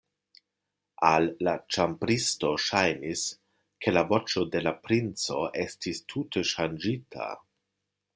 Al 1.09 1.25
la 1.47 1.51
ĉambristo 1.75 2.53
ŝajnis, 2.63 3.25
ke 3.87 3.93
la 3.93 4.03
voĉo 4.13 4.45
de 4.55 4.63
la 4.69 4.73
princo 4.87 5.37
estis 5.65 6.03
tute 6.15 6.45
ŝanĝita. 6.55 7.29